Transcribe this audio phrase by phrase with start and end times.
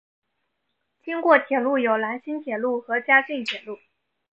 [1.03, 3.77] 经过铁路有兰新铁路和嘉镜铁路。